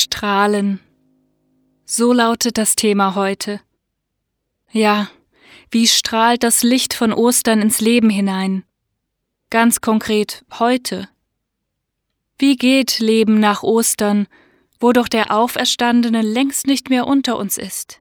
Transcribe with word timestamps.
Strahlen. 0.00 0.80
So 1.84 2.12
lautet 2.12 2.58
das 2.58 2.76
Thema 2.76 3.14
heute. 3.14 3.60
Ja, 4.72 5.08
wie 5.70 5.86
strahlt 5.86 6.42
das 6.42 6.62
Licht 6.62 6.94
von 6.94 7.12
Ostern 7.12 7.60
ins 7.60 7.80
Leben 7.80 8.10
hinein? 8.10 8.64
Ganz 9.50 9.80
konkret 9.80 10.44
heute. 10.58 11.08
Wie 12.38 12.56
geht 12.56 13.00
Leben 13.00 13.38
nach 13.38 13.62
Ostern, 13.62 14.26
wo 14.78 14.92
doch 14.92 15.08
der 15.08 15.30
Auferstandene 15.30 16.22
längst 16.22 16.66
nicht 16.66 16.88
mehr 16.88 17.06
unter 17.06 17.36
uns 17.36 17.58
ist? 17.58 18.00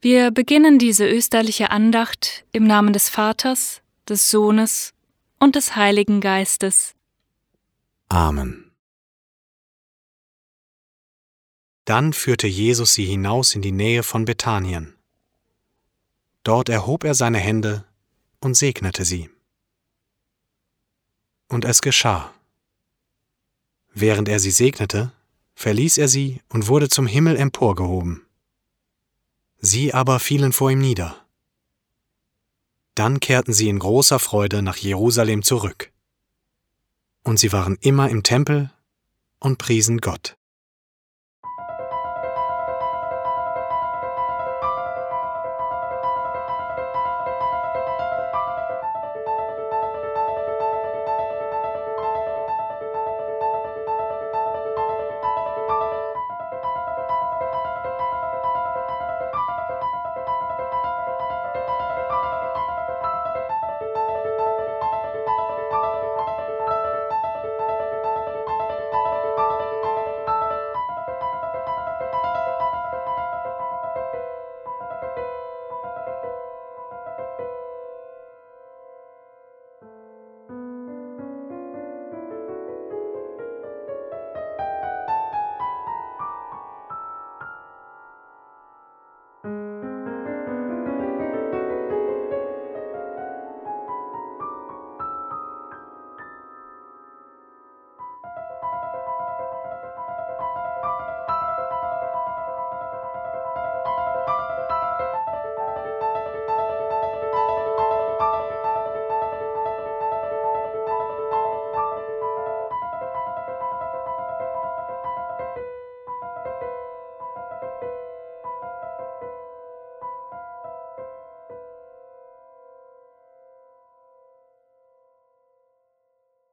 Wir 0.00 0.30
beginnen 0.30 0.78
diese 0.78 1.08
österliche 1.08 1.70
Andacht 1.70 2.44
im 2.52 2.64
Namen 2.64 2.92
des 2.92 3.08
Vaters, 3.08 3.80
des 4.08 4.30
Sohnes 4.30 4.92
und 5.40 5.56
des 5.56 5.76
Heiligen 5.76 6.20
Geistes. 6.20 6.94
Amen. 8.08 8.63
Dann 11.84 12.12
führte 12.12 12.46
Jesus 12.46 12.94
sie 12.94 13.04
hinaus 13.04 13.54
in 13.54 13.62
die 13.62 13.72
Nähe 13.72 14.02
von 14.02 14.24
Bethanien. 14.24 14.94
Dort 16.42 16.68
erhob 16.68 17.04
er 17.04 17.14
seine 17.14 17.38
Hände 17.38 17.84
und 18.40 18.54
segnete 18.54 19.04
sie. 19.04 19.30
Und 21.48 21.64
es 21.64 21.82
geschah. 21.82 22.32
Während 23.92 24.28
er 24.28 24.40
sie 24.40 24.50
segnete, 24.50 25.12
verließ 25.54 25.98
er 25.98 26.08
sie 26.08 26.40
und 26.48 26.68
wurde 26.68 26.88
zum 26.88 27.06
Himmel 27.06 27.36
emporgehoben. 27.36 28.26
Sie 29.58 29.94
aber 29.94 30.20
fielen 30.20 30.52
vor 30.52 30.70
ihm 30.70 30.80
nieder. 30.80 31.24
Dann 32.94 33.20
kehrten 33.20 33.52
sie 33.52 33.68
in 33.68 33.78
großer 33.78 34.18
Freude 34.18 34.62
nach 34.62 34.76
Jerusalem 34.76 35.42
zurück. 35.42 35.92
Und 37.22 37.38
sie 37.38 37.52
waren 37.52 37.76
immer 37.80 38.10
im 38.10 38.22
Tempel 38.22 38.70
und 39.38 39.58
priesen 39.58 39.98
Gott. 39.98 40.36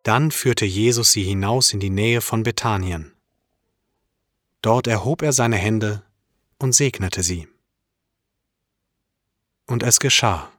Dann 0.04 0.32
führte 0.32 0.66
Jesus 0.66 1.12
sie 1.12 1.24
hinaus 1.24 1.74
in 1.74 1.80
die 1.80 1.90
Nähe 1.90 2.22
von 2.22 2.44
Bethanien. 2.44 3.14
Dort 4.62 4.88
erhob 4.88 5.22
er 5.22 5.34
seine 5.34 5.58
Hände 5.58 6.04
und 6.58 6.74
segnete 6.74 7.24
sie. 7.24 7.48
Und 9.68 9.84
es 9.84 10.00
geschah. 10.00 10.52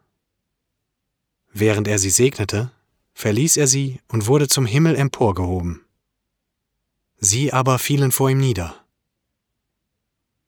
Während 1.52 1.86
er 1.86 1.98
sie 1.98 2.10
segnete, 2.10 2.70
verließ 3.14 3.56
er 3.56 3.66
sie 3.66 4.00
und 4.08 4.26
wurde 4.26 4.48
zum 4.48 4.66
Himmel 4.66 4.96
emporgehoben. 4.96 5.84
Sie 7.18 7.52
aber 7.52 7.78
fielen 7.78 8.10
vor 8.10 8.30
ihm 8.30 8.38
nieder. 8.38 8.84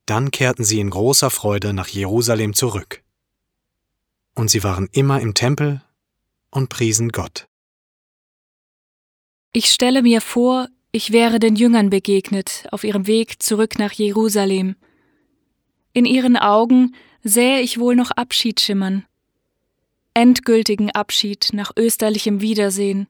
Dann 0.07 0.31
kehrten 0.31 0.65
sie 0.65 0.81
in 0.81 0.91
großer 0.91 1.31
Freude 1.31 1.73
nach 1.73 1.89
Jerusalem 1.89 2.55
zurück. 2.55 3.03
Und 4.35 4.51
sie 4.51 4.65
waren 4.65 4.89
immer 4.93 5.21
im 5.21 5.35
Tempel 5.35 5.83
und 6.51 6.69
priesen 6.69 7.11
Gott. 7.11 7.49
Ich 9.57 9.71
stelle 9.71 10.03
mir 10.03 10.21
vor, 10.21 10.67
ich 10.91 11.13
wäre 11.13 11.39
den 11.39 11.55
Jüngern 11.55 11.89
begegnet 11.89 12.67
auf 12.73 12.83
ihrem 12.83 13.07
Weg 13.07 13.41
zurück 13.41 13.79
nach 13.79 13.93
Jerusalem. 13.93 14.75
In 15.93 16.07
ihren 16.07 16.37
Augen 16.37 16.97
sähe 17.23 17.61
ich 17.61 17.79
wohl 17.79 17.95
noch 17.95 18.11
Abschied 18.11 18.61
schimmern. 18.61 19.07
Endgültigen 20.13 20.91
Abschied 20.91 21.51
nach 21.53 21.71
österlichem 21.77 22.41
Wiedersehen. 22.41 23.07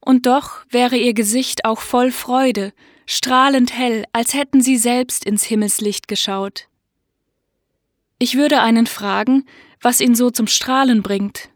Und 0.00 0.26
doch 0.26 0.64
wäre 0.68 0.96
ihr 0.96 1.14
Gesicht 1.14 1.64
auch 1.64 1.80
voll 1.80 2.10
Freude, 2.10 2.72
strahlend 3.06 3.72
hell, 3.72 4.04
als 4.12 4.34
hätten 4.34 4.62
sie 4.62 4.78
selbst 4.78 5.24
ins 5.24 5.44
Himmelslicht 5.44 6.08
geschaut. 6.08 6.66
Ich 8.18 8.34
würde 8.36 8.62
einen 8.62 8.88
fragen, 8.88 9.44
was 9.80 10.00
ihn 10.00 10.16
so 10.16 10.32
zum 10.32 10.48
Strahlen 10.48 11.04
bringt. 11.04 11.50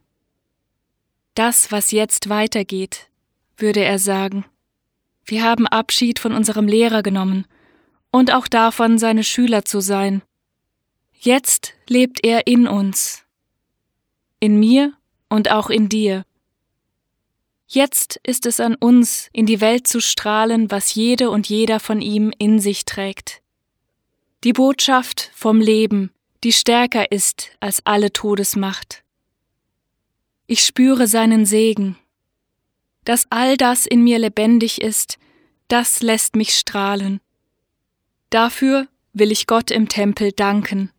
Das, 1.41 1.73
was 1.73 1.91
jetzt 1.91 2.29
weitergeht, 2.29 3.09
würde 3.57 3.81
er 3.81 3.99
sagen. 3.99 4.45
Wir 5.25 5.43
haben 5.43 5.67
Abschied 5.67 6.19
von 6.19 6.35
unserem 6.35 6.69
Lehrer 6.69 7.03
genommen 7.03 7.47
und 8.11 8.31
auch 8.31 8.47
davon, 8.47 8.99
seine 8.99 9.25
Schüler 9.25 9.65
zu 9.65 9.81
sein. 9.81 10.21
Jetzt 11.15 11.73
lebt 11.89 12.23
er 12.27 12.47
in 12.47 12.69
uns, 12.69 13.25
in 14.39 14.61
mir 14.61 14.93
und 15.31 15.51
auch 15.51 15.71
in 15.71 15.89
dir. 15.89 16.27
Jetzt 17.67 18.21
ist 18.23 18.45
es 18.45 18.61
an 18.61 18.75
uns, 18.75 19.31
in 19.33 19.47
die 19.47 19.63
Welt 19.63 19.89
zu 19.89 20.03
strahlen, 20.03 20.71
was 20.71 20.95
jede 20.95 21.31
und 21.31 21.49
jeder 21.49 21.81
von 21.81 22.03
ihm 22.03 22.35
in 22.37 22.61
sich 22.61 22.85
trägt. 22.85 23.41
Die 24.45 24.53
Botschaft 24.53 25.31
vom 25.35 25.59
Leben, 25.63 26.13
die 26.45 26.53
stärker 26.53 27.11
ist 27.11 27.51
als 27.61 27.81
alle 27.87 28.13
Todesmacht. 28.13 29.05
Ich 30.53 30.65
spüre 30.65 31.07
seinen 31.07 31.47
Segen. 31.47 31.97
Dass 33.05 33.25
all 33.31 33.57
das 33.57 33.87
in 33.87 34.03
mir 34.03 34.19
lebendig 34.19 34.81
ist, 34.81 35.17
das 35.69 36.03
lässt 36.03 36.35
mich 36.35 36.59
strahlen. 36.59 37.21
Dafür 38.31 38.89
will 39.13 39.31
ich 39.31 39.47
Gott 39.47 39.71
im 39.71 39.89
Tempel 39.89 40.33
danken. 40.33 40.91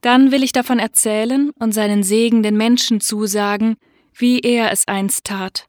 Dann 0.00 0.32
will 0.32 0.42
ich 0.42 0.50
davon 0.50 0.80
erzählen 0.80 1.50
und 1.50 1.70
seinen 1.70 2.02
Segen 2.02 2.42
den 2.42 2.56
Menschen 2.56 3.00
zusagen, 3.00 3.76
wie 4.12 4.40
er 4.40 4.72
es 4.72 4.88
einst 4.88 5.26
tat. 5.26 5.68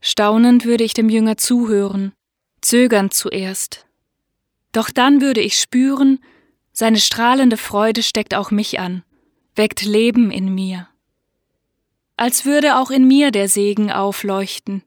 Staunend 0.00 0.64
würde 0.64 0.82
ich 0.82 0.94
dem 0.94 1.08
Jünger 1.08 1.36
zuhören, 1.36 2.12
zögernd 2.60 3.14
zuerst. 3.14 3.86
Doch 4.72 4.90
dann 4.90 5.20
würde 5.20 5.42
ich 5.42 5.58
spüren, 5.58 6.18
seine 6.72 6.98
strahlende 6.98 7.56
Freude 7.56 8.02
steckt 8.02 8.34
auch 8.34 8.50
mich 8.50 8.80
an, 8.80 9.04
weckt 9.54 9.82
Leben 9.82 10.30
in 10.30 10.54
mir. 10.54 10.88
Als 12.16 12.44
würde 12.44 12.78
auch 12.78 12.90
in 12.90 13.06
mir 13.06 13.30
der 13.30 13.48
Segen 13.48 13.90
aufleuchten. 13.90 14.82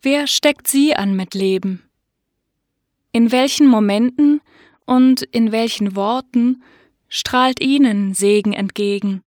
Wer 0.00 0.26
steckt 0.26 0.66
sie 0.66 0.96
an 0.96 1.14
mit 1.14 1.34
Leben? 1.34 1.88
In 3.12 3.30
welchen 3.30 3.66
Momenten 3.66 4.40
und 4.84 5.22
in 5.22 5.52
welchen 5.52 5.94
Worten 5.94 6.62
strahlt 7.08 7.60
ihnen 7.60 8.14
Segen 8.14 8.52
entgegen? 8.52 9.22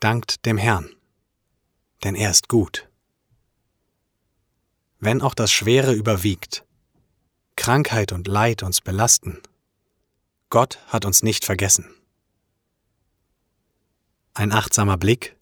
Dankt 0.00 0.46
dem 0.46 0.58
Herrn, 0.58 0.94
denn 2.04 2.14
er 2.14 2.30
ist 2.30 2.48
gut. 2.48 2.88
Wenn 5.00 5.22
auch 5.22 5.34
das 5.34 5.50
Schwere 5.50 5.92
überwiegt, 5.92 6.64
Krankheit 7.56 8.12
und 8.12 8.28
Leid 8.28 8.62
uns 8.62 8.80
belasten, 8.80 9.42
Gott 10.50 10.78
hat 10.86 11.04
uns 11.04 11.24
nicht 11.24 11.44
vergessen. 11.44 11.92
Ein 14.34 14.52
achtsamer 14.52 14.98
Blick, 14.98 15.36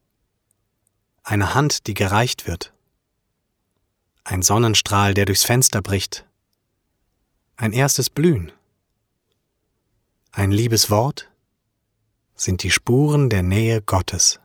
eine 1.23 1.53
Hand, 1.53 1.87
die 1.87 1.95
gereicht 1.95 2.47
wird, 2.47 2.73
ein 4.25 4.41
Sonnenstrahl, 4.41 5.13
der 5.13 5.27
durchs 5.27 5.45
Fenster 5.45 5.83
bricht, 5.83 6.25
ein 7.57 7.75
erstes 7.75 8.09
Blühen, 8.09 8.53
ein 10.33 10.51
liebes 10.51 10.91
Wort 10.91 11.31
sind 12.35 12.63
die 12.63 12.71
Spuren 12.71 13.29
der 13.31 13.43
Nähe 13.43 13.83
Gottes. 13.83 14.41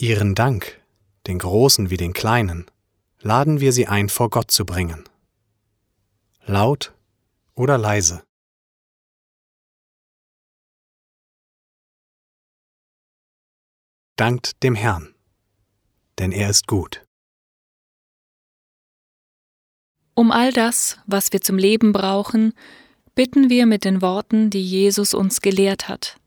Ihren 0.00 0.36
Dank, 0.36 0.80
den 1.26 1.40
Großen 1.40 1.90
wie 1.90 1.96
den 1.96 2.12
Kleinen, 2.12 2.70
laden 3.18 3.58
wir 3.58 3.72
sie 3.72 3.88
ein, 3.88 4.08
vor 4.08 4.30
Gott 4.30 4.52
zu 4.52 4.64
bringen. 4.64 5.02
Laut 6.46 6.94
oder 7.56 7.76
leise. 7.76 8.22
Dankt 14.14 14.62
dem 14.62 14.76
Herrn, 14.76 15.16
denn 16.20 16.30
er 16.30 16.48
ist 16.48 16.68
gut. 16.68 17.04
Um 20.14 20.30
all 20.30 20.52
das, 20.52 20.98
was 21.06 21.32
wir 21.32 21.40
zum 21.40 21.58
Leben 21.58 21.90
brauchen, 21.90 22.52
bitten 23.16 23.50
wir 23.50 23.66
mit 23.66 23.84
den 23.84 24.00
Worten, 24.00 24.50
die 24.50 24.64
Jesus 24.64 25.12
uns 25.12 25.40
gelehrt 25.40 25.88
hat. 25.88 26.20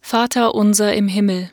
Vater 0.00 0.56
unser 0.56 0.92
im 0.92 1.06
Himmel, 1.06 1.52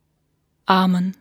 Amen. 0.65 1.15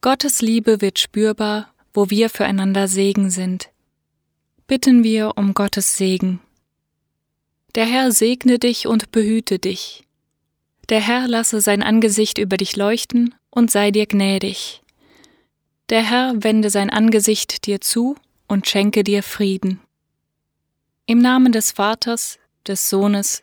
Gottes 0.00 0.40
Liebe 0.40 0.80
wird 0.80 0.98
spürbar, 0.98 1.74
wo 1.92 2.08
wir 2.08 2.30
füreinander 2.30 2.86
Segen 2.86 3.30
sind. 3.30 3.70
Bitten 4.66 5.02
wir 5.02 5.32
um 5.36 5.54
Gottes 5.54 5.96
Segen. 5.96 6.40
Der 7.74 7.84
Herr 7.84 8.12
segne 8.12 8.58
dich 8.58 8.86
und 8.86 9.10
behüte 9.10 9.58
dich. 9.58 10.04
Der 10.88 11.00
Herr 11.00 11.26
lasse 11.26 11.60
sein 11.60 11.82
Angesicht 11.82 12.38
über 12.38 12.56
dich 12.56 12.76
leuchten 12.76 13.34
und 13.50 13.70
sei 13.70 13.90
dir 13.90 14.06
gnädig. 14.06 14.82
Der 15.88 16.02
Herr 16.02 16.34
wende 16.42 16.70
sein 16.70 16.90
Angesicht 16.90 17.66
dir 17.66 17.80
zu 17.80 18.16
und 18.46 18.68
schenke 18.68 19.04
dir 19.04 19.22
Frieden. 19.22 19.80
Im 21.06 21.18
Namen 21.18 21.52
des 21.52 21.72
Vaters, 21.72 22.38
des 22.66 22.88
Sohnes 22.88 23.42